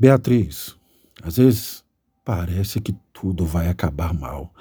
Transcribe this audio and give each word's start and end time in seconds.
Beatriz, 0.00 0.76
às 1.24 1.38
vezes 1.38 1.84
parece 2.24 2.80
que 2.80 2.94
tudo 3.12 3.44
vai 3.44 3.68
acabar 3.68 4.14
mal, 4.14 4.54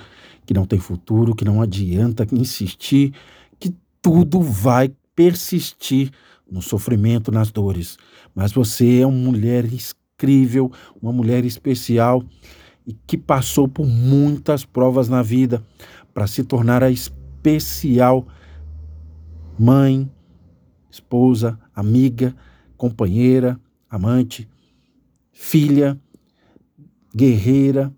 que 0.47 0.53
não 0.53 0.65
tem 0.65 0.79
futuro, 0.79 1.35
que 1.35 1.45
não 1.45 1.61
adianta 1.61 2.25
insistir, 2.31 3.13
que 3.59 3.71
tudo 4.01 4.41
vai 4.41 4.91
persistir 5.15 6.11
no 6.49 6.59
sofrimento, 6.59 7.31
nas 7.31 7.51
dores. 7.51 7.99
Mas 8.33 8.51
você 8.51 9.01
é 9.01 9.05
uma 9.05 9.15
mulher 9.15 9.63
incrível, 9.71 10.71
uma 10.99 11.13
mulher 11.13 11.45
especial 11.45 12.23
e 12.87 12.93
que 12.93 13.15
passou 13.15 13.67
por 13.67 13.85
muitas 13.85 14.65
provas 14.65 15.07
na 15.07 15.21
vida 15.21 15.63
para 16.15 16.25
se 16.25 16.43
tornar 16.43 16.81
a 16.81 16.89
especial 16.89 18.25
mãe, 19.59 20.09
esposa, 20.89 21.59
amiga, 21.75 22.35
companheira, 22.75 23.59
amante, 23.87 24.49
filha, 25.39 25.97
guerreira, 27.15 27.93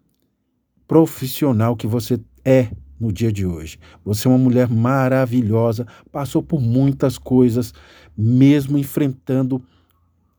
profissional 0.86 1.76
que 1.76 1.88
você 1.88 2.20
é 2.44 2.70
no 3.00 3.14
dia 3.14 3.32
de 3.32 3.46
hoje. 3.46 3.80
Você 4.04 4.28
é 4.28 4.32
uma 4.32 4.38
mulher 4.38 4.68
maravilhosa, 4.70 5.88
passou 6.12 6.44
por 6.44 6.60
muitas 6.60 7.18
coisas, 7.18 7.74
mesmo 8.16 8.78
enfrentando 8.78 9.64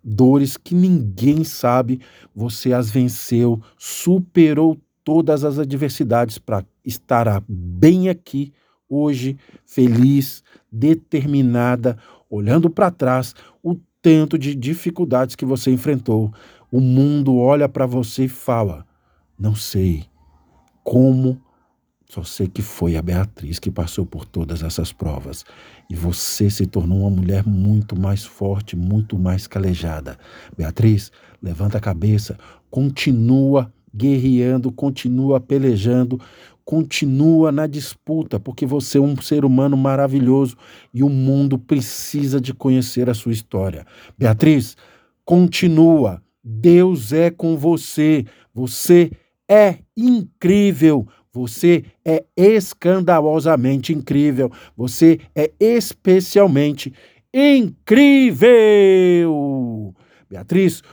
dores 0.04 0.59
que 0.59 0.74
ninguém 0.74 1.42
sabe, 1.42 2.00
você 2.34 2.74
as 2.74 2.90
venceu, 2.90 3.60
superou 3.78 4.78
todas 5.02 5.42
as 5.42 5.59
adversidades 5.59 6.37
para 6.37 6.64
estar 6.84 7.42
bem 7.48 8.10
aqui 8.10 8.52
hoje, 8.88 9.38
feliz, 9.64 10.45
determinada, 10.70 11.96
olhando 12.28 12.68
para 12.68 12.90
trás 12.90 13.34
o 13.62 13.76
tanto 14.02 14.38
de 14.38 14.54
dificuldades 14.54 15.36
que 15.36 15.45
você 15.45 15.70
enfrentou. 15.70 16.32
O 16.70 16.80
mundo 16.80 17.36
olha 17.36 17.68
para 17.68 17.86
você 17.86 18.24
e 18.24 18.28
fala: 18.28 18.86
Não 19.38 19.54
sei 19.54 20.04
como 20.82 21.40
só 22.10 22.24
sei 22.24 22.48
que 22.48 22.60
foi 22.60 22.96
a 22.96 23.02
Beatriz 23.02 23.60
que 23.60 23.71
passou 23.71 24.04
por 24.04 24.24
todas 24.24 24.65
essas 24.65 24.93
provas. 24.93 25.45
E 25.88 25.95
você 25.95 26.51
se 26.51 26.66
tornou 26.66 27.02
uma 27.02 27.10
mulher 27.10 27.46
muito 27.46 27.96
mais 27.96 28.24
forte, 28.24 28.74
muito 28.74 29.16
mais 29.16 29.46
calejada. 29.46 30.18
Beatriz, 30.59 31.12
levanta 31.40 31.78
a 31.78 31.80
cabeça, 31.80 32.37
continua 32.68 33.73
guerreando, 33.95 34.73
continua 34.73 35.38
pelejando, 35.38 36.21
continua 36.71 37.51
na 37.51 37.66
disputa, 37.66 38.38
porque 38.38 38.65
você 38.65 38.99
é 38.99 39.01
um 39.01 39.21
ser 39.21 39.45
humano 39.45 39.76
maravilhoso 39.76 40.57
e 40.95 41.02
o 41.02 41.09
mundo 41.09 41.59
precisa 41.59 42.40
de 42.40 42.54
conhecer 42.54 43.10
a 43.10 43.15
sua 43.15 43.32
história. 43.32 43.85
Beatriz, 44.16 44.77
continua. 45.24 46.23
Deus 46.45 47.12
é 47.12 47.29
com 47.29 47.57
você. 47.57 48.24
Você 48.54 49.10
é 49.51 49.79
incrível. 49.96 51.09
Você 51.32 51.87
é 52.04 52.24
escandalosamente 52.37 53.93
incrível. 53.93 54.49
Você 54.77 55.18
é 55.34 55.51
especialmente 55.59 56.95
incrível. 57.34 58.52
Beatriz, 60.30 60.84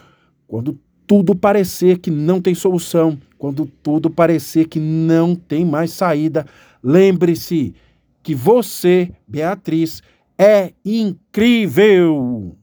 quando 0.47 0.79
tudo 1.05 1.35
parecer 1.35 1.99
que 1.99 2.09
não 2.09 2.41
tem 2.41 2.55
solução, 2.55 3.19
quando 3.37 3.65
tudo 3.83 4.09
parecer 4.09 4.67
que 4.67 4.79
não 4.79 5.35
tem 5.35 5.63
mais 5.63 5.91
saída, 5.91 6.45
lembre-se 6.83 7.75
que 8.23 8.35
você, 8.35 9.11
Beatriz, 9.27 10.01
é 10.37 10.73
incrível. 10.83 12.57